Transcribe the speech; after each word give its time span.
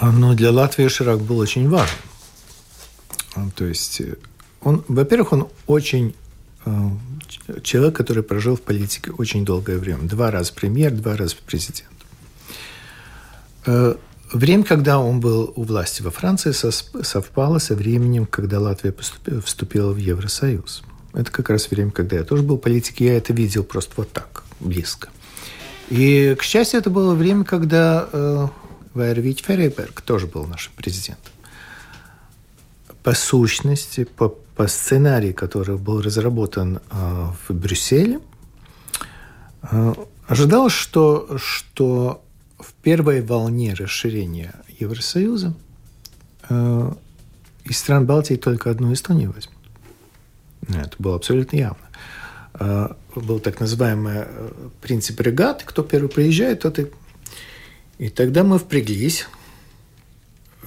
Но 0.00 0.34
для 0.34 0.50
Латвии 0.50 0.88
Ширак 0.88 1.20
был 1.20 1.38
очень 1.38 1.68
важен. 1.68 1.96
То 3.54 3.64
есть, 3.64 4.02
он, 4.62 4.84
во-первых, 4.88 5.32
он 5.32 5.48
очень 5.66 6.14
человек, 7.62 7.96
который 7.96 8.22
прожил 8.22 8.56
в 8.56 8.62
политике 8.62 9.12
очень 9.12 9.44
долгое 9.44 9.78
время. 9.78 10.08
Два 10.08 10.30
раза 10.30 10.52
премьер, 10.52 10.90
два 10.92 11.16
раза 11.16 11.36
президент. 11.46 11.88
Время, 14.32 14.64
когда 14.64 15.00
он 15.00 15.20
был 15.20 15.52
у 15.56 15.64
власти 15.64 16.02
во 16.02 16.10
Франции, 16.10 16.52
совпало 16.52 17.58
со 17.58 17.74
временем, 17.74 18.26
когда 18.26 18.60
Латвия 18.60 18.94
вступила 19.44 19.92
в 19.92 19.96
Евросоюз. 19.96 20.82
Это 21.12 21.32
как 21.32 21.50
раз 21.50 21.70
время, 21.70 21.90
когда 21.90 22.16
я 22.16 22.24
тоже 22.24 22.42
был 22.42 22.56
в 22.56 22.60
политике, 22.60 23.06
я 23.06 23.16
это 23.16 23.32
видел 23.32 23.64
просто 23.64 23.92
вот 23.96 24.12
так, 24.12 24.44
близко. 24.60 25.08
И, 25.88 26.36
к 26.38 26.44
счастью, 26.44 26.78
это 26.78 26.90
было 26.90 27.14
время, 27.14 27.42
когда 27.42 28.08
э, 28.12 28.46
Вайервич 28.94 29.44
Феррейберг 29.44 30.00
тоже 30.00 30.26
был 30.26 30.46
нашим 30.46 30.72
президентом. 30.74 31.32
По 33.02 33.14
сущности, 33.14 34.04
по, 34.04 34.28
по 34.28 34.66
сценарию, 34.66 35.34
который 35.34 35.78
был 35.78 36.02
разработан 36.02 36.80
э, 36.90 37.26
в 37.48 37.54
Брюсселе, 37.54 38.20
э, 39.62 39.94
ожидалось, 40.26 40.72
что, 40.72 41.38
что 41.38 42.22
в 42.58 42.72
первой 42.82 43.22
волне 43.22 43.74
расширения 43.74 44.54
Евросоюза 44.78 45.54
э, 46.48 46.92
из 47.64 47.78
стран 47.78 48.06
Балтии 48.06 48.34
только 48.34 48.70
одну 48.70 48.92
Эстонию 48.92 49.32
возьмут. 49.32 49.56
Это 50.68 50.94
было 50.98 51.16
абсолютно 51.16 51.56
явно. 51.56 51.88
Э, 52.54 52.88
был 53.14 53.38
так 53.40 53.60
называемый 53.60 54.24
э, 54.26 54.50
принцип 54.80 55.20
регаты. 55.20 55.64
Кто 55.64 55.82
первый 55.82 56.08
приезжает, 56.08 56.60
тот 56.60 56.78
и... 56.78 56.86
И 58.00 58.08
тогда 58.08 58.44
мы 58.44 58.58
впряглись. 58.58 59.26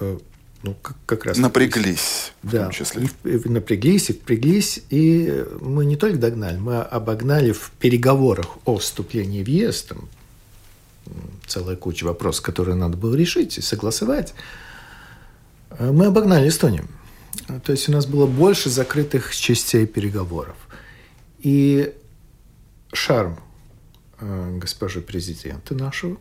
Э, 0.00 0.18
ну, 0.64 0.74
как, 0.74 0.96
как 1.06 1.24
раз... 1.26 1.38
Напряглись, 1.38 2.32
в 2.42 2.50
да, 2.50 2.64
том 2.64 2.72
числе. 2.72 3.08
И, 3.22 3.28
и 3.28 3.48
напряглись, 3.48 4.10
и 4.10 4.14
впряглись. 4.14 4.82
И 4.90 5.44
мы 5.60 5.86
не 5.86 5.94
только 5.94 6.18
догнали, 6.18 6.58
мы 6.58 6.78
обогнали 6.78 7.52
в 7.52 7.70
переговорах 7.78 8.58
о 8.64 8.78
вступлении 8.78 9.44
в 9.44 9.48
ЕС, 9.48 9.84
там, 9.84 10.08
целая 11.46 11.76
куча 11.76 12.02
вопросов, 12.02 12.44
которые 12.44 12.74
надо 12.74 12.96
было 12.96 13.14
решить 13.14 13.58
и 13.58 13.60
согласовать. 13.60 14.34
Мы 15.78 16.06
обогнали 16.06 16.48
Эстонию. 16.48 16.88
То 17.64 17.70
есть 17.70 17.88
у 17.88 17.92
нас 17.92 18.06
было 18.06 18.26
больше 18.26 18.70
закрытых 18.70 19.36
частей 19.36 19.86
переговоров. 19.86 20.56
И 21.38 21.94
шарм 22.92 23.38
э, 24.18 24.58
госпожи 24.58 25.00
президента 25.00 25.76
нашего, 25.76 26.18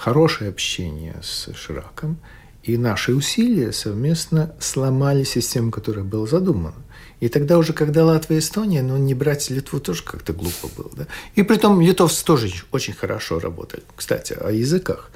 хорошее 0.00 0.48
общение 0.48 1.16
с 1.22 1.52
Шираком 1.54 2.16
и 2.62 2.78
наши 2.78 3.14
усилия 3.14 3.70
совместно 3.70 4.54
сломали 4.58 5.24
систему, 5.24 5.70
которая 5.70 6.04
была 6.04 6.26
задумана. 6.26 6.76
И 7.20 7.28
тогда 7.28 7.58
уже, 7.58 7.74
когда 7.74 8.06
Латвия 8.06 8.36
и 8.36 8.38
Эстония, 8.38 8.82
ну, 8.82 8.96
не 8.96 9.12
брать 9.12 9.50
Литву 9.50 9.78
тоже 9.78 10.02
как-то 10.02 10.32
глупо 10.32 10.68
было. 10.74 10.90
Да? 10.96 11.06
И 11.34 11.42
при 11.42 11.56
том 11.56 11.82
литовцы 11.82 12.24
тоже 12.24 12.50
очень 12.72 12.94
хорошо 12.94 13.40
работали. 13.40 13.82
Кстати, 13.94 14.32
о 14.32 14.50
языках. 14.50 15.10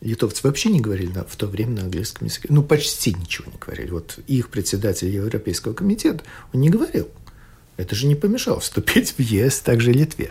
Литовцы 0.00 0.42
вообще 0.44 0.68
не 0.68 0.80
говорили 0.80 1.10
на, 1.10 1.24
в 1.24 1.34
то 1.34 1.48
время 1.48 1.72
на 1.72 1.82
английском 1.82 2.28
языке. 2.28 2.46
Ну, 2.50 2.62
почти 2.62 3.14
ничего 3.14 3.50
не 3.50 3.58
говорили. 3.58 3.90
Вот 3.90 4.20
их 4.28 4.50
председатель 4.50 5.08
Европейского 5.08 5.72
комитета, 5.72 6.22
он 6.52 6.60
не 6.60 6.70
говорил. 6.70 7.08
Это 7.76 7.96
же 7.96 8.06
не 8.06 8.14
помешало 8.14 8.60
вступить 8.60 9.14
в 9.18 9.20
ЕС, 9.20 9.58
также 9.58 9.92
Литве. 9.92 10.30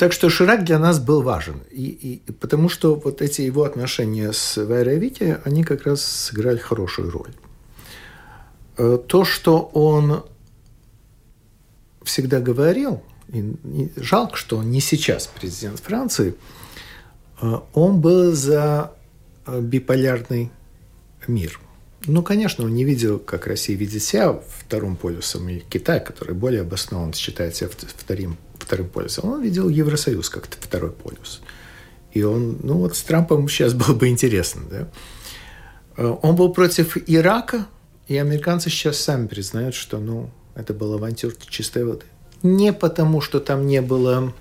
Так 0.00 0.14
что 0.14 0.30
Ширак 0.30 0.64
для 0.64 0.78
нас 0.78 0.98
был 0.98 1.20
важен. 1.20 1.60
И, 1.70 2.22
и, 2.26 2.32
потому 2.32 2.70
что 2.70 2.94
вот 2.94 3.20
эти 3.20 3.42
его 3.42 3.64
отношения 3.64 4.32
с 4.32 4.56
Вайрой 4.56 4.98
Вити, 4.98 5.36
они 5.44 5.62
как 5.62 5.82
раз 5.82 6.02
сыграли 6.02 6.56
хорошую 6.56 7.10
роль. 7.10 7.34
Э, 8.78 8.98
то, 9.06 9.26
что 9.26 9.60
он 9.74 10.24
всегда 12.02 12.40
говорил, 12.40 13.02
и 13.28 13.92
жалко, 13.96 14.36
что 14.36 14.56
он 14.56 14.70
не 14.70 14.80
сейчас 14.80 15.26
президент 15.26 15.80
Франции, 15.80 16.34
э, 17.42 17.58
он 17.74 18.00
был 18.00 18.32
за 18.32 18.94
э, 19.44 19.60
биполярный 19.60 20.50
мир. 21.26 21.60
Ну, 22.06 22.22
конечно, 22.22 22.64
он 22.64 22.72
не 22.72 22.84
видел, 22.84 23.18
как 23.18 23.46
Россия 23.46 23.76
видит 23.76 24.02
себя 24.02 24.40
вторым 24.60 24.96
полюсом, 24.96 25.46
или 25.50 25.58
Китай, 25.58 26.02
который 26.02 26.34
более 26.34 26.62
обоснованно 26.62 27.12
считает 27.12 27.54
себя 27.54 27.68
вторым, 27.68 28.38
вторым 28.70 28.88
полюсом. 28.88 29.28
Он 29.28 29.42
видел 29.42 29.68
Евросоюз 29.68 30.30
как 30.30 30.46
второй 30.46 30.92
полюс. 30.92 31.40
И 32.12 32.22
он, 32.22 32.58
ну 32.62 32.74
вот 32.74 32.96
с 32.96 33.02
Трампом 33.02 33.48
сейчас 33.48 33.74
было 33.74 33.94
бы 33.94 34.06
интересно, 34.08 34.62
да. 34.70 34.88
Он 36.22 36.36
был 36.36 36.52
против 36.52 36.96
Ирака, 37.08 37.66
и 38.06 38.16
американцы 38.16 38.70
сейчас 38.70 38.98
сами 38.98 39.26
признают, 39.26 39.74
что 39.74 39.98
ну, 39.98 40.30
это 40.54 40.72
был 40.72 40.94
авантюр 40.94 41.34
чистой 41.48 41.84
воды. 41.84 42.06
Не 42.42 42.72
потому, 42.72 43.20
что 43.20 43.40
там 43.40 43.66
не 43.66 43.82
было 43.82 44.32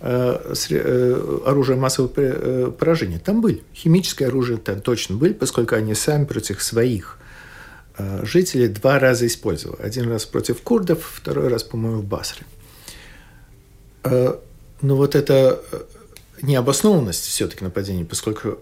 э, 0.00 0.54
э, 0.70 1.40
оружия 1.46 1.76
массового 1.76 2.12
э, 2.16 2.72
поражения. 2.76 3.20
Там 3.20 3.40
были. 3.40 3.62
Химическое 3.74 4.26
оружие 4.26 4.58
там 4.58 4.80
точно 4.80 5.16
были, 5.16 5.32
поскольку 5.32 5.76
они 5.76 5.94
сами 5.94 6.24
против 6.24 6.62
своих 6.62 7.18
жителей 8.22 8.68
два 8.68 8.98
раза 8.98 9.26
использовали. 9.26 9.80
Один 9.82 10.08
раз 10.08 10.24
против 10.24 10.62
курдов, 10.62 11.12
второй 11.14 11.48
раз, 11.48 11.62
по-моему, 11.62 12.00
в 12.00 12.04
Басре. 12.04 12.44
Но 14.04 14.96
вот 14.96 15.14
эта 15.14 15.60
необоснованность 16.42 17.24
все-таки 17.24 17.64
нападения, 17.64 18.04
поскольку 18.04 18.58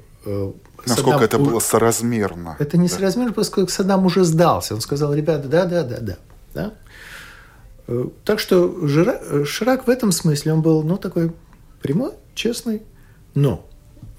Насколько 0.87 1.11
Саддам 1.11 1.23
это 1.23 1.39
было 1.39 1.61
соразмерно. 1.61 2.57
Это 2.59 2.79
не 2.79 2.89
да. 2.89 2.95
соразмерно, 2.95 3.33
поскольку 3.33 3.71
Саддам 3.71 4.07
уже 4.07 4.25
сдался. 4.25 4.75
Он 4.75 4.81
сказал, 4.81 5.15
ребята, 5.15 5.49
да, 5.49 5.67
да, 5.67 5.83
да, 5.83 5.99
да. 6.01 6.19
да? 6.55 6.75
Э, 7.87 8.07
так 8.25 8.39
что 8.39 8.87
Ширак 9.45 9.87
в 9.87 9.91
этом 9.91 10.13
смысле, 10.13 10.55
он 10.55 10.63
был, 10.63 10.83
ну, 10.83 10.97
такой 10.97 11.33
прямой, 11.83 12.13
честный, 12.35 12.83
но 13.35 13.67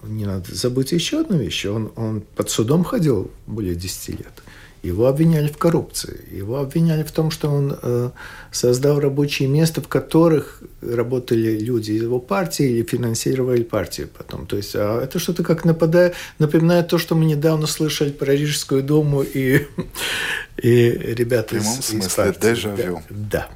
не 0.03 0.25
надо 0.25 0.53
забыть 0.53 0.91
еще 0.91 1.21
одну 1.21 1.37
вещь. 1.37 1.65
Он, 1.65 1.91
он 1.95 2.21
под 2.21 2.49
судом 2.49 2.83
ходил 2.83 3.31
более 3.47 3.75
10 3.75 4.09
лет. 4.09 4.43
Его 4.83 5.05
обвиняли 5.05 5.47
в 5.47 5.57
коррупции. 5.57 6.25
Его 6.31 6.57
обвиняли 6.57 7.03
в 7.03 7.11
том, 7.11 7.29
что 7.29 7.49
он 7.49 7.77
э, 7.79 8.09
создал 8.51 8.99
рабочие 8.99 9.47
места, 9.47 9.79
в 9.79 9.87
которых 9.87 10.63
работали 10.81 11.59
люди 11.59 11.91
из 11.91 12.01
его 12.01 12.19
партии 12.19 12.65
или 12.65 12.83
финансировали 12.83 13.61
партию 13.61 14.09
потом. 14.15 14.47
То 14.47 14.57
есть 14.57 14.75
а 14.75 15.03
это 15.03 15.19
что-то 15.19 15.43
как 15.43 15.65
нападает, 15.65 16.15
напоминает 16.39 16.87
то, 16.87 16.97
что 16.97 17.13
мы 17.13 17.25
недавно 17.25 17.67
слышали 17.67 18.11
про 18.11 18.33
Рижскую 18.33 18.81
думу 18.81 19.21
и, 19.21 19.67
и 20.57 20.89
ребята 20.89 21.55
в 21.55 21.59
прямом 21.59 21.79
из, 21.79 21.85
смысле, 21.85 22.07
из 22.07 22.13
партии. 22.13 22.49
Дежавю. 22.49 23.01
Да, 23.09 23.17
да, 23.29 23.49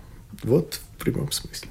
вот 0.43 0.79
в 0.97 1.03
прямом 1.03 1.31
смысле. 1.31 1.59